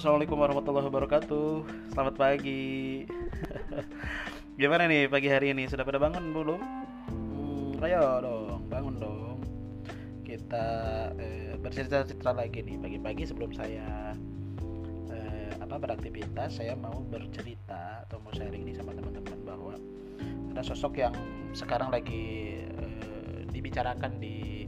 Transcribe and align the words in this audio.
assalamualaikum 0.00 0.40
warahmatullahi 0.40 0.88
wabarakatuh. 0.88 1.52
Selamat 1.92 2.16
pagi. 2.16 3.04
Gimana 4.56 4.88
nih 4.88 5.12
pagi 5.12 5.28
hari 5.28 5.52
ini? 5.52 5.68
Sudah 5.68 5.84
pada 5.84 6.00
bangun 6.00 6.32
belum? 6.32 6.56
Hmm, 7.12 7.84
ayo 7.84 8.24
dong, 8.24 8.64
bangun 8.72 8.96
dong. 8.96 9.44
Kita 10.24 10.64
eh, 11.20 11.52
bercerita-cerita 11.60 12.32
lagi 12.32 12.64
nih 12.64 12.80
pagi-pagi 12.80 13.28
sebelum 13.28 13.52
saya 13.52 14.16
eh, 15.12 15.52
apa 15.60 15.76
beraktivitas. 15.76 16.56
Saya 16.56 16.72
mau 16.80 17.04
bercerita 17.04 18.08
atau 18.08 18.24
mau 18.24 18.32
sharing 18.32 18.72
nih 18.72 18.80
sama 18.80 18.96
teman-teman 18.96 19.36
bahwa 19.44 19.76
ada 20.56 20.64
sosok 20.64 20.96
yang 20.96 21.12
sekarang 21.52 21.92
lagi 21.92 22.56
eh, 22.64 23.44
dibicarakan 23.52 24.16
di 24.16 24.64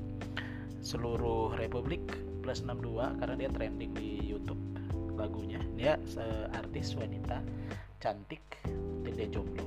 seluruh 0.85 1.57
republik 1.57 2.21
plus 2.45 2.61
62 2.61 3.17
karena 3.17 3.35
dia 3.41 3.49
trending 3.49 3.97
di 3.97 4.29
YouTube 4.29 4.72
lagunya 5.23 5.63
dia 5.79 5.95
artis 6.51 6.99
wanita 6.99 7.39
cantik 8.03 8.43
dia 9.07 9.31
jomblo. 9.31 9.63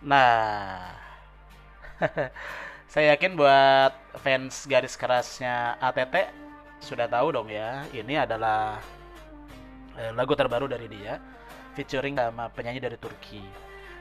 Nah, 0.00 0.90
saya 2.90 3.14
yakin 3.14 3.38
buat 3.38 3.94
fans 4.18 4.66
garis 4.66 4.98
kerasnya 4.98 5.78
ATT 5.78 6.34
sudah 6.82 7.06
tahu 7.06 7.30
dong 7.30 7.46
ya, 7.46 7.86
ini 7.94 8.18
adalah 8.18 8.82
eh, 9.98 10.12
lagu 10.14 10.34
terbaru 10.36 10.70
dari 10.70 10.86
dia 10.86 11.18
featuring 11.74 12.18
sama 12.18 12.50
penyanyi 12.52 12.82
dari 12.82 12.98
Turki. 12.98 13.42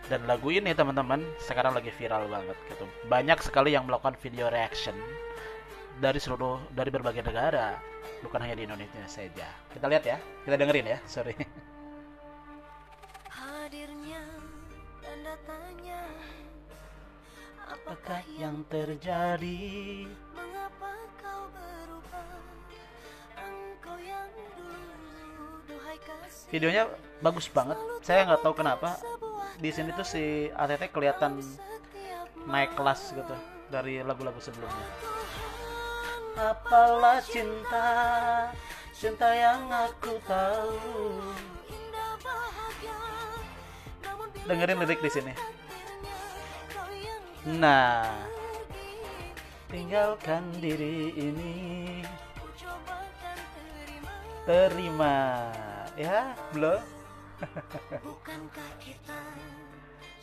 Dan 0.09 0.25
lagu 0.25 0.49
ini 0.49 0.73
teman-teman 0.73 1.21
sekarang 1.37 1.77
lagi 1.77 1.93
viral 1.93 2.25
banget 2.25 2.57
gitu. 2.71 2.85
Banyak 3.05 3.39
sekali 3.45 3.77
yang 3.77 3.85
melakukan 3.85 4.17
video 4.17 4.49
reaction 4.49 4.95
dari 5.99 6.17
seluruh 6.17 6.57
dari 6.73 6.89
berbagai 6.89 7.21
negara, 7.21 7.77
bukan 8.23 8.39
hanya 8.41 8.55
di 8.57 8.63
Indonesia 8.65 9.05
saja. 9.05 9.47
Kita 9.69 9.85
lihat 9.85 10.03
ya, 10.07 10.17
kita 10.47 10.55
dengerin 10.55 10.87
ya, 10.95 10.99
sorry. 11.05 11.35
Hadirnya 13.29 14.23
dan 15.03 15.17
datanya 15.21 16.01
Apakah 17.75 18.25
yang 18.39 18.65
terjadi? 18.65 20.09
Videonya 26.49 26.89
bagus 27.21 27.45
banget. 27.49 27.77
Saya 28.01 28.25
nggak 28.25 28.41
tahu 28.41 28.57
kenapa 28.57 28.97
di 29.61 29.69
sini 29.69 29.93
tuh 29.93 30.07
si 30.07 30.49
ATT 30.49 30.89
kelihatan 30.89 31.37
naik 32.49 32.73
kelas 32.73 33.13
gitu 33.13 33.35
dari 33.69 34.01
lagu-lagu 34.01 34.41
sebelumnya. 34.41 34.87
Apalah 36.39 37.19
cinta, 37.21 37.89
cinta 38.95 39.29
yang 39.35 39.61
aku 39.69 40.15
tahu. 40.25 40.79
Dengerin 44.47 44.81
lirik 44.81 45.03
di 45.03 45.11
sini. 45.11 45.33
Nah, 47.59 48.07
tinggalkan 49.69 50.47
diri 50.57 51.13
ini, 51.13 51.55
terima. 54.47 55.51
Ya, 55.99 56.31
belum? 56.55 56.79
Bukankah 58.07 58.71
kita 58.79 59.19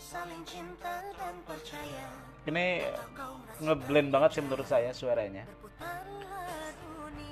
saling 0.01 0.41
cinta 0.49 1.05
dan 1.13 1.37
percaya 1.45 2.09
Ini 2.49 2.97
ngeblend 3.61 4.09
banget 4.09 4.41
sih 4.41 4.41
menurut 4.41 4.65
saya 4.65 4.97
suaranya. 4.97 5.45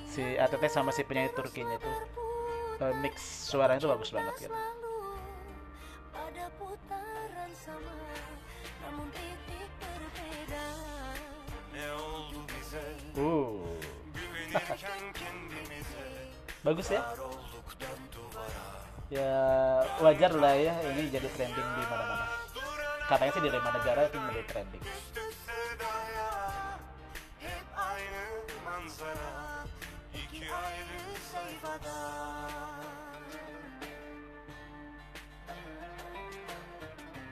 Si 0.05 0.37
ATT 0.37 0.61
sama 0.69 0.93
si 0.93 1.09
penyanyi 1.09 1.33
Turkinya 1.33 1.81
tuh 1.81 1.97
eh, 2.85 2.93
mix 3.01 3.49
suaranya 3.49 3.81
tuh 3.81 3.97
bagus 3.97 4.13
banget 4.13 4.37
gitu. 4.37 4.53
selalu 4.53 4.93
pada 6.13 6.45
putaran 6.61 7.49
Ya 19.13 19.37
wajar 20.01 20.33
lah 20.33 20.57
ya 20.57 20.73
ini 20.95 21.13
jadi 21.13 21.29
trending 21.37 21.69
di 21.77 21.85
mana-mana. 21.93 22.27
Katanya 23.05 23.33
sih 23.37 23.43
di 23.45 23.51
lima 23.53 23.69
negara 23.69 24.01
itu 24.09 24.17
menjadi 24.17 24.45
trending. 24.49 24.85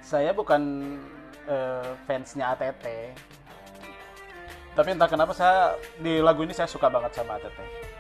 Saya 0.05 0.37
bukan 0.37 0.63
eh, 1.49 1.91
fansnya 2.05 2.53
ATT, 2.53 2.85
tapi 4.77 4.89
entah 4.93 5.09
kenapa 5.09 5.33
saya 5.33 5.77
di 6.01 6.21
lagu 6.21 6.45
ini 6.45 6.53
saya 6.53 6.69
suka 6.69 6.93
banget 6.93 7.17
sama 7.17 7.41
ATT. 7.41 7.92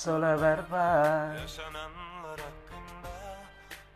Sola 0.00 0.32
berba 0.42 0.86
yaşananlar 1.40 2.40
hakkında 2.40 3.12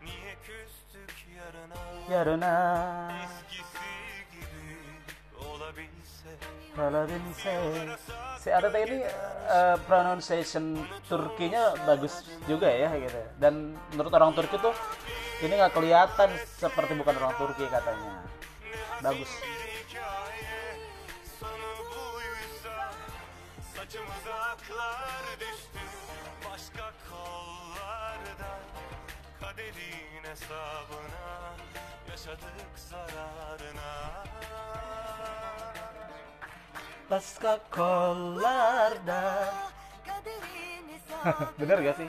Niye 0.02 0.34
küstük 0.44 1.26
yarına 1.36 1.80
yarına 2.16 3.12
Eskisi 3.24 3.90
gibi. 4.32 4.68
Si 8.38 8.50
ini 8.50 9.00
eh, 9.48 9.76
pronunciation 9.88 10.86
Turkinya 11.08 11.74
bagus 11.86 12.12
juga 12.48 12.68
ya 12.68 12.92
gitu. 13.00 13.20
Dan 13.40 13.72
menurut 13.92 14.12
orang 14.12 14.36
Turki 14.36 14.60
tuh 14.60 14.76
ini 15.40 15.56
nggak 15.56 15.72
kelihatan 15.72 16.30
seperti 16.60 17.00
bukan 17.00 17.16
orang 17.16 17.32
Turki 17.40 17.64
katanya. 17.64 18.28
Bagus. 19.00 19.32
Saçımıza 23.72 24.34
aklar 24.52 25.24
düştü 25.40 25.73
hesabına 30.34 31.54
Yaşadık 32.10 32.72
zararına 32.76 34.24
Pasca 37.08 37.60
kollarda. 37.70 39.54
Bener 41.60 41.78
gak 41.78 41.96
sih? 41.96 42.08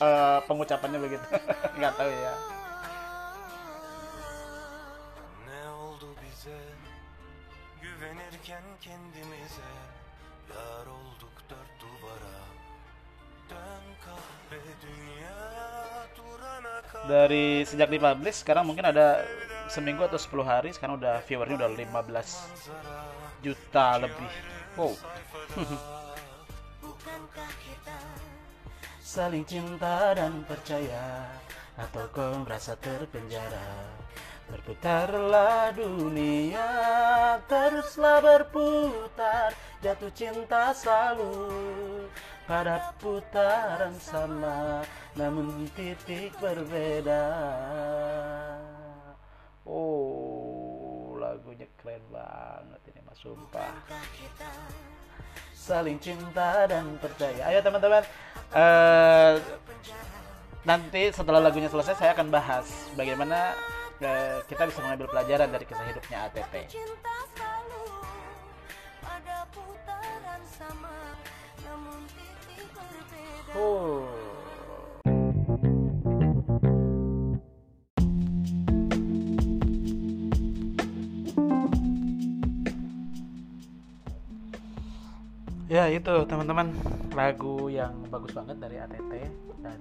Eh, 0.00 0.40
pengucapannya 0.48 1.02
begitu. 1.02 1.24
Nggak 1.78 1.96
tahu 1.96 2.10
ya. 2.10 2.34
Ne 5.48 5.70
oldu 5.70 6.14
bize 6.22 6.60
Güvenirken 7.82 8.64
kendimize 8.80 9.72
Yar 10.54 10.86
olduk 10.86 11.36
dört 11.50 11.72
duvara 11.80 12.38
Dön 13.50 13.84
kahve 14.04 14.62
dünya 14.82 15.91
Dari 17.08 17.66
sejak 17.66 17.90
dipublish 17.90 18.46
sekarang 18.46 18.62
mungkin 18.68 18.86
ada 18.86 19.26
seminggu 19.66 20.06
atau 20.06 20.20
10 20.20 20.44
hari 20.46 20.70
sekarang 20.70 21.00
udah 21.02 21.18
viewernya 21.26 21.66
udah 21.66 21.70
15 21.72 23.42
juta 23.42 23.98
lebih. 23.98 24.30
Wow. 24.78 24.94
Saling 29.12 29.44
cinta 29.44 30.16
dan 30.16 30.40
percaya 30.48 31.28
Atau 31.76 32.08
kau 32.16 32.32
merasa 32.48 32.72
terpenjara 32.80 33.92
Berputarlah 34.48 35.76
dunia 35.76 36.64
Teruslah 37.44 38.24
berputar 38.24 39.52
Jatuh 39.84 40.08
cinta 40.16 40.72
selalu 40.72 41.28
Pada 42.42 42.92
putaran 42.98 43.94
sama 43.96 44.82
Namun 45.14 45.70
titik 45.78 46.34
berbeda. 46.42 47.24
Oh 49.62 51.16
lagunya 51.22 51.64
keren 51.80 52.02
banget 52.10 52.80
ini 52.92 53.00
mas 53.06 53.16
sumpah. 53.22 53.72
Saling 55.54 55.96
cinta 56.02 56.66
dan 56.66 56.98
percaya. 56.98 57.46
Ayo 57.48 57.62
teman-teman, 57.62 58.02
eh, 58.52 59.38
nanti 60.66 61.08
setelah 61.14 61.38
lagunya 61.38 61.70
selesai 61.70 61.94
saya 61.94 62.12
akan 62.12 62.28
bahas 62.28 62.66
bagaimana 62.98 63.54
eh, 64.02 64.42
kita 64.50 64.66
bisa 64.66 64.82
mengambil 64.82 65.06
pelajaran 65.08 65.48
dari 65.48 65.64
kisah 65.66 65.86
hidupnya 65.86 66.26
ATT 66.26 66.54
sama 70.52 70.94
Oh. 73.56 74.04
Ya 85.72 85.88
itu 85.88 86.12
teman-teman 86.28 86.68
lagu 87.16 87.72
yang 87.72 87.96
bagus 88.12 88.36
banget 88.36 88.60
dari 88.60 88.76
ATT 88.76 89.12
dan 89.64 89.80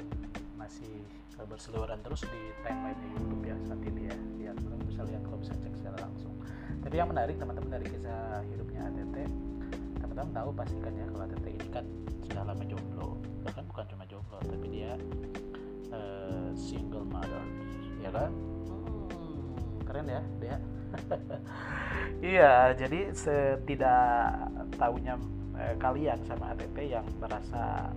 masih 0.56 1.03
berseliweran 1.51 2.00
terus 2.00 2.24
di 2.24 2.56
timeline 2.63 2.95
YouTube 3.12 3.44
ya 3.44 3.59
saat 3.68 3.83
ini 3.83 4.07
ya. 4.07 4.15
Ya 4.39 4.51
teman-teman 4.56 4.88
bisa 4.88 5.03
lihat 5.03 5.19
kalau 5.27 5.44
bisa 5.44 5.51
cek 5.51 5.75
secara 5.75 6.07
langsung. 6.07 6.31
Tapi 6.80 6.95
yang 6.95 7.12
menarik 7.12 7.36
teman-teman 7.36 7.75
dari 7.75 7.92
kisah 7.92 8.39
hidupnya 8.48 8.70
Tahu 10.29 10.50
pasti 10.53 10.77
kan 10.77 10.94
ya 10.94 11.06
kalau 11.09 11.25
ATT 11.25 11.45
ini 11.50 11.68
kan 11.73 11.85
sudah 12.29 12.44
lama 12.45 12.63
jomblo. 12.69 13.18
Bahkan 13.41 13.63
bukan 13.65 13.85
cuma 13.89 14.03
jomblo, 14.06 14.38
tapi 14.45 14.68
dia 14.69 14.94
eh, 15.89 16.50
single 16.53 17.09
mother, 17.09 17.44
ya 17.97 18.09
kan? 18.13 18.31
Hmm, 18.69 19.57
keren 19.89 20.06
ya 20.06 20.21
dia. 20.38 20.57
Iya, 22.21 22.77
jadi 22.77 23.12
setidak 23.18 24.53
tahunya 24.77 25.18
eh, 25.57 25.75
kalian 25.81 26.21
sama 26.29 26.53
ATT 26.53 26.77
yang 26.85 27.06
merasa 27.17 27.89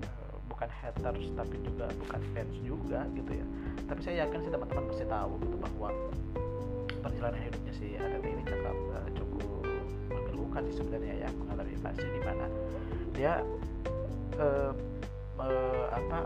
eh, 0.00 0.34
bukan 0.48 0.68
haters 0.80 1.28
tapi 1.36 1.60
juga 1.60 1.86
bukan 2.00 2.20
fans 2.32 2.56
juga 2.64 3.04
gitu 3.12 3.36
ya. 3.36 3.46
Tapi 3.84 4.00
saya 4.00 4.24
yakin 4.24 4.38
sih 4.48 4.50
teman-teman 4.50 4.84
pasti 4.88 5.04
tahu 5.04 5.32
gitu 5.44 5.56
bahwa 5.60 5.88
perjalanan 7.04 7.40
hidupnya 7.44 7.72
si 7.76 7.86
ATT 8.00 8.24
ini 8.24 8.42
cakap 8.48 8.76
eh, 8.96 9.08
cukup 9.12 9.44
sih 10.64 10.74
sebenarnya 10.80 11.26
ya 11.26 11.30
mengalami 11.36 11.74
fase 11.80 12.04
di 12.04 12.20
mana 12.24 12.46
dia 13.12 13.40
eh, 14.36 14.72
eh, 15.40 15.84
apa 15.92 16.18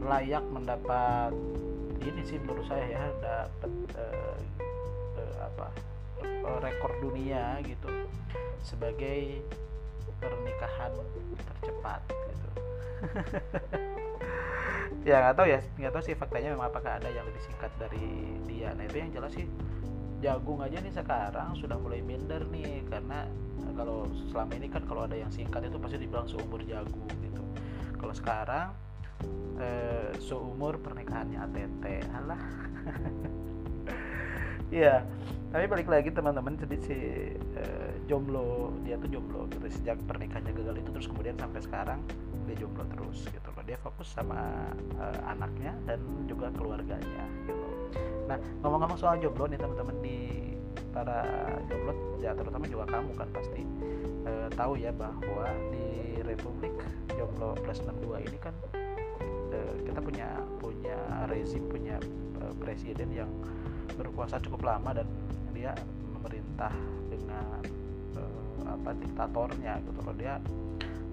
layak 0.00 0.44
mendapat 0.48 1.32
ini 2.00 2.22
sih 2.24 2.40
menurut 2.40 2.64
saya 2.64 2.84
ya 2.88 3.02
dapat 3.20 3.72
eh, 3.96 4.36
eh, 5.20 5.36
apa 5.40 5.66
eh, 6.24 6.58
rekor 6.64 6.92
dunia 7.04 7.60
gitu 7.64 7.88
sebagai 8.64 9.40
pernikahan 10.20 10.92
tercepat 11.48 12.00
gitu. 12.08 12.48
Ya 15.00 15.16
nggak 15.16 15.32
tahu 15.32 15.48
ya 15.48 15.64
nggak 15.80 15.92
tahu 15.96 16.02
sih 16.04 16.12
faktanya 16.12 16.52
memang 16.52 16.68
apakah 16.68 17.00
ada 17.00 17.08
yang 17.08 17.24
lebih 17.24 17.40
singkat 17.40 17.72
dari 17.80 18.36
dia. 18.44 18.76
Nah 18.76 18.84
itu 18.84 19.00
yang 19.00 19.08
jelas 19.16 19.32
sih 19.32 19.48
jagung 20.20 20.60
aja 20.60 20.76
nih 20.78 20.92
sekarang 20.92 21.56
sudah 21.56 21.80
mulai 21.80 22.04
minder 22.04 22.44
nih 22.52 22.84
karena 22.86 23.24
eh, 23.64 23.72
kalau 23.74 24.04
selama 24.28 24.52
ini 24.56 24.68
kan 24.68 24.84
kalau 24.84 25.08
ada 25.08 25.16
yang 25.16 25.32
singkat 25.32 25.64
itu 25.66 25.80
pasti 25.80 25.96
dibilang 25.96 26.28
seumur 26.28 26.60
jagung 26.64 27.08
gitu. 27.24 27.42
Kalau 27.96 28.14
sekarang 28.14 28.68
eh, 29.60 30.12
seumur 30.20 30.76
pernikahannya 30.80 31.40
ATT 31.40 31.84
alah. 32.14 32.42
Iya, 34.70 35.02
tapi 35.50 35.66
balik 35.66 35.90
lagi 35.90 36.14
teman-teman 36.14 36.54
jadi 36.54 36.76
si 36.78 36.94
eh, 37.34 37.92
jomblo 38.06 38.70
dia 38.86 38.94
tuh 39.02 39.10
jomblo 39.10 39.50
gitu 39.50 39.66
sejak 39.66 39.98
pernikahannya 40.06 40.54
gagal 40.54 40.78
itu 40.78 40.90
terus 40.94 41.10
kemudian 41.10 41.34
sampai 41.34 41.58
sekarang 41.58 41.98
dia 42.46 42.54
jomblo 42.54 42.86
terus 42.86 43.26
gitu 43.26 43.50
loh. 43.50 43.62
Dia 43.66 43.74
fokus 43.82 44.14
sama 44.14 44.70
eh, 44.94 45.20
anaknya 45.26 45.74
dan 45.90 45.98
juga 46.30 46.54
keluarganya 46.54 47.26
gitu. 47.50 47.69
Nah 48.26 48.36
ngomong-ngomong 48.62 48.98
soal 48.98 49.18
jomblo 49.18 49.46
nih 49.50 49.58
teman-teman 49.58 49.96
di 50.02 50.18
para 50.90 51.26
jomblo 51.66 51.92
ya 52.18 52.34
terutama 52.34 52.64
juga 52.66 52.84
kamu 52.90 53.10
kan 53.14 53.28
pasti 53.30 53.62
eh, 54.26 54.48
tahu 54.54 54.78
ya 54.78 54.90
bahwa 54.94 55.46
di 55.70 56.18
Republik 56.22 56.74
Jomblo 57.14 57.58
Plus 57.58 57.82
62 57.82 58.26
ini 58.26 58.38
kan 58.38 58.54
eh, 59.54 59.74
kita 59.86 60.00
punya 60.02 60.28
punya 60.58 60.98
rezim 61.30 61.66
punya 61.66 61.96
eh, 62.42 62.54
presiden 62.58 63.08
yang 63.10 63.30
berkuasa 63.98 64.38
cukup 64.40 64.66
lama 64.66 65.02
dan 65.02 65.08
dia 65.54 65.74
memerintah 66.10 66.72
dengan 67.10 67.60
eh, 68.16 68.60
apa 68.66 68.90
diktatornya 68.94 69.82
gitu 69.86 70.00
loh. 70.02 70.14
Dia 70.14 70.38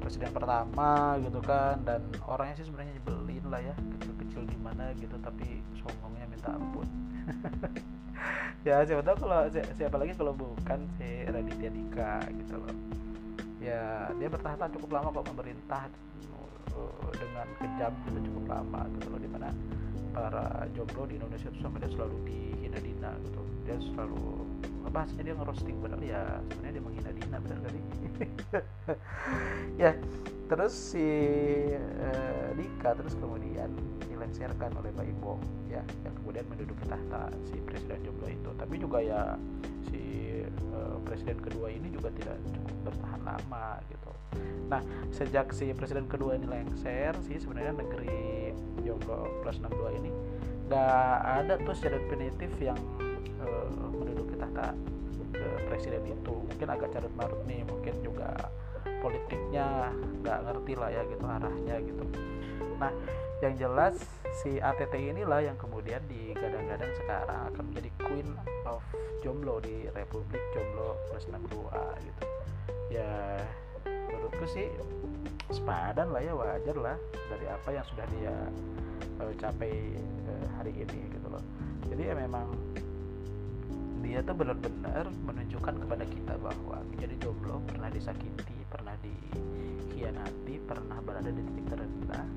presiden 0.07 0.31
pertama 0.31 1.19
gitu 1.19 1.43
kan 1.43 1.83
dan 1.83 1.99
orangnya 2.31 2.63
sih 2.63 2.71
sebenarnya 2.71 2.95
nyebelin 2.95 3.45
lah 3.51 3.59
ya 3.59 3.75
kecil-kecil 3.75 4.47
gimana 4.47 4.95
gitu 4.95 5.19
tapi 5.19 5.59
sombongnya 5.83 6.16
minta 6.37 6.53
ampun. 6.53 6.87
Ya 8.65 8.83
siapa 8.83 8.99
tahu 8.99 9.23
kalau 9.23 9.47
si- 9.47 9.71
siapa 9.79 9.95
lagi 9.95 10.11
kalau 10.17 10.35
bukan 10.35 10.91
si 10.99 11.23
Raditya 11.23 11.71
Dika 11.71 12.19
gitu 12.35 12.59
loh. 12.59 12.75
Ya 13.63 14.11
dia 14.19 14.27
bertahan 14.27 14.67
cukup 14.75 14.91
lama 14.91 15.07
kok 15.15 15.27
memerintah 15.31 15.87
eh, 16.75 17.09
dengan 17.15 17.47
kejam 17.63 17.93
gitu 18.11 18.19
cukup 18.27 18.43
lama 18.51 18.81
gitu 18.99 19.07
loh 19.07 19.19
di 19.23 19.29
mana 19.31 19.55
para 20.11 20.67
jomblo 20.75 21.07
di 21.07 21.15
Indonesia 21.15 21.47
itu 21.47 21.59
sampai 21.63 21.79
dia 21.79 21.91
selalu 21.95 22.15
dihina-dina 22.27 23.11
gitu. 23.23 23.41
Dia 23.63 23.77
selalu 23.95 24.23
bahasanya 24.89 25.23
dia 25.31 25.35
ngerosting 25.35 25.75
padahal 25.79 26.03
ya 26.03 26.21
sebenarnya 26.51 26.73
dia 26.73 26.83
menghina 26.83 27.11
Dina 27.13 27.37
benar 27.43 27.59
kali 27.63 27.79
ya 29.83 29.91
terus 30.47 30.73
si 30.73 31.03
eh, 31.75 32.47
Dika 32.55 32.95
terus 32.95 33.13
kemudian 33.19 33.67
dilengsarkan 34.07 34.79
oleh 34.79 34.89
Pak 34.95 35.05
Ibo 35.05 35.37
ya 35.67 35.83
yang 36.07 36.13
kemudian 36.23 36.45
menduduki 36.47 36.87
tahta 36.87 37.29
si 37.45 37.59
presiden 37.61 37.99
jomblo 38.01 38.27
itu. 38.31 38.49
Tapi 38.55 38.75
juga 38.79 38.97
ya 39.03 39.35
si 39.91 40.01
eh, 40.47 40.97
presiden 41.03 41.37
kedua 41.43 41.67
ini 41.69 41.91
juga 41.91 42.09
tidak 42.15 42.39
cukup 42.49 42.75
bertahan 42.91 43.21
lama 43.27 43.83
gitu. 43.91 44.11
Nah 44.71 44.81
sejak 45.11 45.51
si 45.51 45.75
presiden 45.75 46.07
kedua 46.07 46.39
ini 46.39 46.47
lengser 46.47 47.13
sih 47.27 47.37
sebenarnya 47.37 47.77
negeri 47.77 48.55
jomblo 48.81 49.27
plus 49.43 49.59
62 49.59 49.99
ini 49.99 50.11
nggak 50.67 51.15
ada 51.23 51.55
tuh 51.63 51.75
secara 51.75 51.95
definitif 52.03 52.51
yang 52.59 52.79
eh, 53.39 53.86
menduduki 53.86 53.86
tahta 54.37 54.73
eh, 55.35 55.59
presiden 55.69 56.03
itu. 56.07 56.33
Mungkin 56.33 56.67
agak 56.69 56.89
carut 56.93 57.13
marut 57.17 57.41
nih 57.45 57.61
mungkin 57.67 57.93
juga 58.01 58.31
politiknya 59.01 59.93
nggak 60.23 60.39
ngerti 60.47 60.73
lah 60.73 60.89
ya 60.89 61.01
gitu 61.05 61.25
arahnya 61.25 61.75
gitu. 61.83 62.03
Nah 62.77 62.91
yang 63.37 63.53
jelas 63.53 64.01
si 64.41 64.57
ATT 64.57 64.93
inilah 64.97 65.45
yang 65.45 65.57
kemudian 65.61 66.01
digadang-gadang 66.09 66.89
sekarang 66.97 67.53
akan 67.53 67.63
menjadi 67.69 67.89
queen 68.01 68.29
of 68.65 68.81
jomblo 69.21 69.61
di 69.61 69.85
Republik 69.93 70.41
Jomblo 70.53 70.97
plus 71.09 71.25
62 71.29 72.05
gitu. 72.05 72.23
Ya 72.89 73.41
menurutku 73.85 74.45
sih 74.49 74.67
sepadan 75.53 76.11
lah 76.11 76.21
ya 76.21 76.33
wajar 76.35 76.77
lah 76.77 76.97
dari 77.29 77.45
apa 77.47 77.69
yang 77.71 77.85
sudah 77.87 78.05
dia 78.17 78.35
eh, 79.21 79.33
capai 79.37 79.73
eh, 80.01 80.45
hari 80.57 80.73
ini 80.73 80.99
gitu 81.13 81.27
loh. 81.29 81.43
Jadi 81.87 82.01
ya 82.09 82.15
memang 82.17 82.51
dia 84.01 84.19
tuh 84.21 84.35
benar-benar 84.37 85.09
menunjukkan 85.25 85.75
kepada 85.83 86.05
kita 86.05 86.33
bahwa 86.41 86.81
menjadi 86.93 87.15
jomblo 87.21 87.61
pernah 87.65 87.89
disakiti, 87.89 88.57
pernah 88.69 88.93
dikhianati, 89.01 90.55
pernah 90.65 90.97
berada 91.01 91.29
di 91.29 91.41
titik 91.41 91.65
terendah. 91.69 92.27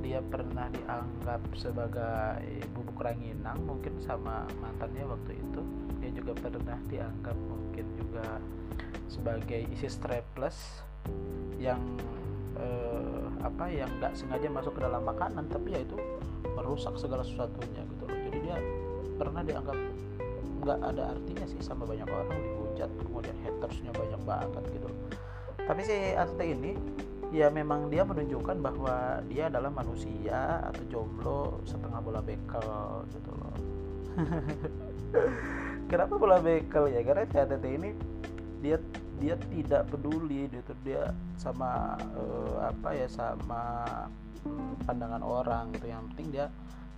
Dia 0.00 0.20
pernah 0.24 0.66
dianggap 0.72 1.40
sebagai 1.54 2.42
bubuk 2.74 2.98
ranginang 3.00 3.60
mungkin 3.64 3.96
sama 4.02 4.48
mantannya 4.58 5.06
waktu 5.06 5.38
itu. 5.38 5.62
Dia 6.02 6.10
juga 6.16 6.32
pernah 6.36 6.78
dianggap 6.88 7.36
mungkin 7.36 7.86
juga 7.96 8.40
sebagai 9.06 9.66
isi 9.70 9.88
strapless 9.90 10.82
yang 11.60 11.78
eh, 12.56 13.26
apa 13.42 13.68
yang 13.68 13.88
nggak 14.00 14.16
sengaja 14.16 14.48
masuk 14.48 14.76
ke 14.76 14.80
dalam 14.84 15.02
makanan 15.04 15.48
tapi 15.48 15.76
ya 15.76 15.80
itu 15.82 15.96
merusak 16.56 16.96
segala 16.96 17.24
sesuatunya 17.24 17.82
gitu 17.84 18.02
loh. 18.08 18.18
Jadi 18.30 18.38
dia 18.44 18.56
pernah 19.20 19.42
dianggap 19.44 19.76
nggak 20.60 20.78
ada 20.84 21.16
artinya 21.16 21.44
sih 21.48 21.60
sama 21.64 21.88
banyak 21.88 22.06
orang 22.06 22.28
dihujat 22.36 22.90
kemudian 23.02 23.36
hatersnya 23.44 23.92
banyak 23.96 24.20
banget 24.28 24.64
gitu. 24.76 24.88
Tapi 25.64 25.80
si 25.86 25.96
ATT 26.16 26.40
ini 26.40 26.72
ya 27.30 27.46
memang 27.46 27.86
dia 27.88 28.02
menunjukkan 28.02 28.58
bahwa 28.58 29.22
dia 29.30 29.46
adalah 29.46 29.70
manusia 29.70 30.66
atau 30.66 30.82
jomblo 30.90 31.62
setengah 31.62 32.00
bola 32.02 32.20
bekel 32.20 33.06
gitu 33.14 33.30
loh. 33.30 33.54
Kenapa 35.90 36.14
bola 36.18 36.42
bekel 36.42 36.90
ya? 36.90 37.00
Karena 37.06 37.24
si 37.26 37.68
ini 37.70 37.90
dia 38.60 38.76
dia 39.22 39.34
tidak 39.52 39.90
peduli 39.94 40.50
gitu. 40.50 40.72
Dia 40.82 41.14
sama 41.38 41.94
eh, 42.18 42.56
apa 42.66 42.88
ya 42.94 43.06
sama 43.06 43.62
pandangan 44.84 45.22
orang 45.22 45.70
gitu. 45.78 45.86
Yang 45.86 46.02
penting 46.14 46.28
dia 46.34 46.46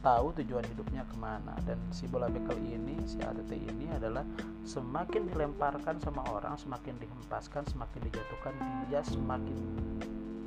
tahu 0.02 0.34
tujuan 0.42 0.66
hidupnya 0.66 1.06
ke 1.06 1.16
mana. 1.16 1.54
Dan 1.62 1.78
si 1.94 2.10
bola 2.10 2.26
bekel 2.26 2.58
ini 2.58 2.98
si 3.06 3.22
ATT 3.22 3.54
ini 3.54 3.88
adalah 3.94 4.26
semakin 4.66 5.30
dilemparkan 5.30 6.02
sama 6.02 6.26
orang 6.28 6.58
semakin 6.58 6.98
dihempaskan 6.98 7.62
semakin 7.70 8.00
dijatuhkan 8.10 8.52
dia 8.90 9.00
semakin 9.06 9.56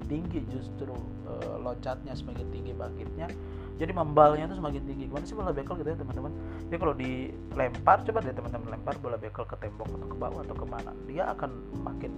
tinggi 0.06 0.46
justru 0.54 0.94
eh, 1.26 1.56
loncatnya 1.58 2.14
semakin 2.14 2.46
tinggi 2.52 2.72
bangkitnya. 2.76 3.28
Jadi 3.76 3.92
membalnya 3.92 4.48
tuh 4.48 4.60
semakin 4.60 4.84
tinggi. 4.88 5.04
Gimana 5.12 5.26
sih 5.28 5.36
bola 5.36 5.52
bekel 5.52 5.76
gitu 5.84 5.90
ya 5.92 5.98
teman-teman? 6.00 6.32
Jadi 6.70 6.78
kalau 6.80 6.94
dilempar 6.96 7.98
coba 8.08 8.20
deh 8.24 8.36
teman-teman 8.36 8.68
lempar 8.76 8.96
bola 9.00 9.18
bekel 9.20 9.44
ke 9.48 9.56
tembok 9.60 9.90
atau 9.90 10.08
ke 10.08 10.18
bawah 10.20 10.42
atau 10.44 10.56
ke 10.56 10.66
mana 10.68 10.92
dia 11.08 11.24
akan 11.32 11.52
makin 11.84 12.12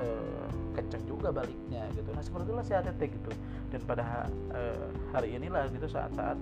eh, 0.00 0.46
kenceng 0.74 1.04
juga 1.06 1.28
baliknya 1.30 1.86
gitu. 1.94 2.10
Nah 2.10 2.22
seperti 2.22 2.50
itulah 2.50 2.64
si 2.66 2.72
ATT 2.74 3.00
gitu. 3.00 3.30
Dan 3.70 3.80
pada 3.86 4.26
eh, 4.54 4.86
hari 5.14 5.38
inilah 5.38 5.70
gitu 5.70 5.86
saat-saat 5.86 6.38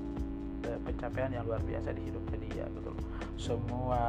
eh, 0.69 0.79
pencapaian 0.87 1.31
yang 1.33 1.45
luar 1.45 1.61
biasa 1.65 1.93
di 1.93 2.03
hidupnya 2.09 2.39
dia 2.49 2.65
gitu 2.73 2.89
loh. 2.93 3.03
Semua 3.37 4.03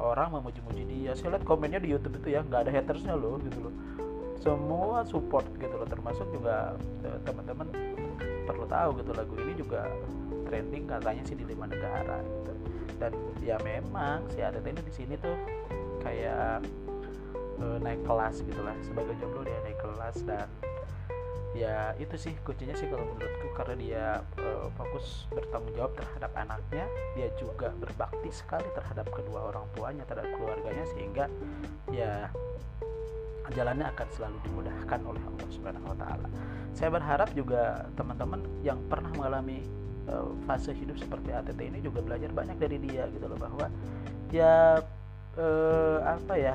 orang 0.00 0.40
memuji-muji 0.40 0.82
dia. 0.86 1.12
Saya 1.14 1.38
lihat 1.38 1.44
komennya 1.46 1.78
di 1.82 1.92
YouTube 1.92 2.18
itu 2.18 2.34
ya 2.34 2.42
nggak 2.42 2.68
ada 2.68 2.72
hatersnya 2.72 3.14
loh 3.14 3.38
gitu 3.42 3.70
loh. 3.70 3.74
Semua 4.40 5.04
support 5.04 5.44
gitu 5.60 5.74
loh 5.76 5.84
termasuk 5.84 6.24
juga 6.32 6.72
teman-teman 7.28 7.68
perlu 8.48 8.64
tahu 8.64 9.04
gitu 9.04 9.12
lagu 9.12 9.34
ini 9.36 9.52
juga 9.52 9.84
trending 10.48 10.88
katanya 10.88 11.22
sih 11.28 11.36
di 11.36 11.44
lima 11.44 11.68
negara 11.68 12.24
gitu. 12.24 12.52
Dan 12.96 13.12
ya 13.40 13.56
memang 13.60 14.24
si 14.32 14.40
ATT 14.40 14.64
ini 14.64 14.82
di 14.84 14.92
sini 14.92 15.14
tuh 15.20 15.36
kayak 16.00 16.64
eh, 17.60 17.78
naik 17.80 18.00
kelas 18.08 18.42
gitulah 18.42 18.76
sebagai 18.82 19.14
jomblo 19.20 19.44
dia 19.44 19.60
naik 19.62 19.78
kelas 19.78 20.16
dan 20.24 20.48
ya 21.50 21.98
itu 21.98 22.14
sih 22.14 22.34
kuncinya 22.46 22.78
sih 22.78 22.86
kalau 22.86 23.02
menurutku 23.10 23.48
karena 23.58 23.74
dia 23.76 24.04
eh, 24.38 24.66
fokus 24.78 25.26
bertanggung 25.34 25.74
jawab 25.74 25.92
terhadap 25.98 26.30
anaknya 26.38 26.86
dia 27.18 27.28
juga 27.36 27.74
berbakti 27.74 28.30
sekali 28.30 28.66
terhadap 28.72 29.10
kedua 29.10 29.50
orang 29.50 29.66
tuanya 29.74 30.06
terhadap 30.06 30.30
keluarganya 30.38 30.84
sehingga 30.94 31.26
ya 31.90 32.30
jalannya 33.50 33.86
akan 33.90 34.08
selalu 34.14 34.38
dimudahkan 34.46 35.00
oleh 35.02 35.22
Allah 35.26 35.48
Subhanahu 35.50 35.90
wa 35.90 35.96
taala. 35.98 36.28
Saya 36.70 36.94
berharap 36.94 37.34
juga 37.34 37.82
teman-teman 37.98 38.40
yang 38.62 38.78
pernah 38.86 39.10
mengalami 39.18 39.66
eh, 40.06 40.26
fase 40.46 40.70
hidup 40.70 40.96
seperti 41.02 41.34
ATT 41.34 41.58
ini 41.58 41.82
juga 41.82 41.98
belajar 41.98 42.30
banyak 42.30 42.56
dari 42.62 42.78
dia 42.78 43.10
gitu 43.10 43.26
loh 43.26 43.38
bahwa 43.38 43.66
ya 44.30 44.78
eh, 45.34 45.98
apa 46.06 46.34
ya 46.38 46.54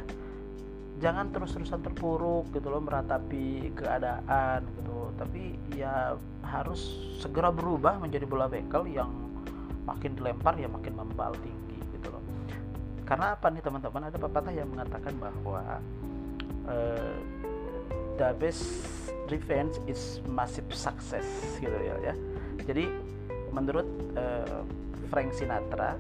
jangan 1.04 1.28
terus-terusan 1.32 1.84
terpuruk 1.84 2.48
gitu 2.56 2.72
loh 2.72 2.82
meratapi 2.84 3.76
keadaan 3.76 4.64
gitu. 4.80 5.12
Tapi 5.16 5.44
ya 5.76 6.16
harus 6.44 6.82
segera 7.20 7.52
berubah 7.52 8.00
menjadi 8.00 8.24
bola 8.28 8.48
bekel 8.48 8.88
yang 8.88 9.12
makin 9.86 10.18
dilempar 10.18 10.58
ya 10.58 10.66
makin 10.72 10.94
membal 10.96 11.36
tinggi 11.40 11.80
gitu 11.94 12.08
loh. 12.10 12.24
Karena 13.04 13.38
apa 13.38 13.52
nih 13.52 13.62
teman-teman? 13.62 14.10
Ada 14.10 14.18
pepatah 14.18 14.54
yang 14.56 14.70
mengatakan 14.72 15.14
bahwa 15.20 15.62
eh, 16.72 17.16
the 18.18 18.30
best 18.40 18.66
revenge 19.28 19.78
is 19.86 20.24
massive 20.26 20.68
success 20.72 21.28
gitu 21.60 21.76
ya 21.76 21.96
ya. 22.12 22.14
Jadi 22.66 22.90
menurut 23.52 23.86
eh, 24.18 24.62
Frank 25.12 25.38
Sinatra 25.38 26.00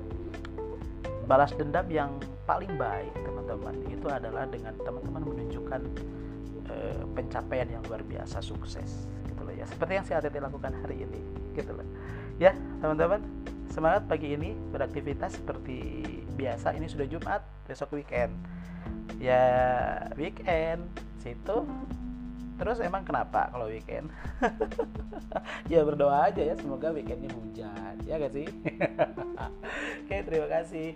balas 1.26 1.52
dendam 1.58 1.86
yang 1.90 2.22
paling 2.46 2.70
baik 2.78 3.12
teman-teman. 3.26 3.76
Itu 3.90 4.08
adalah 4.08 4.46
dengan 4.46 4.78
teman-teman 4.78 5.22
menunjukkan 5.26 5.82
eh, 6.70 7.04
pencapaian 7.18 7.68
yang 7.68 7.84
luar 7.90 8.06
biasa 8.06 8.40
sukses 8.40 9.10
gitu 9.26 9.42
loh 9.42 9.54
ya. 9.54 9.66
Seperti 9.66 9.92
yang 9.98 10.06
si 10.06 10.14
ATT 10.14 10.38
lakukan 10.38 10.72
hari 10.86 11.04
ini 11.04 11.22
gitu 11.58 11.74
loh. 11.74 11.86
Ya 12.38 12.54
teman-teman 12.80 13.26
semangat 13.74 14.06
pagi 14.06 14.38
ini 14.38 14.54
beraktivitas 14.70 15.42
seperti 15.42 16.06
biasa. 16.38 16.78
Ini 16.78 16.86
sudah 16.86 17.10
Jumat 17.10 17.42
besok 17.66 17.98
weekend. 17.98 18.32
Ya 19.18 19.42
weekend 20.16 20.86
situ. 21.20 21.66
Terus 22.56 22.80
emang 22.80 23.04
kenapa 23.04 23.52
kalau 23.52 23.68
weekend? 23.68 24.08
Ya 25.66 25.82
berdoa 25.82 26.30
aja 26.30 26.40
ya 26.40 26.56
semoga 26.56 26.94
weekendnya 26.94 27.28
hujan. 27.34 27.98
Ya 28.06 28.16
gak 28.22 28.32
sih? 28.32 28.48
Oke 30.06 30.16
terima 30.24 30.48
kasih 30.48 30.96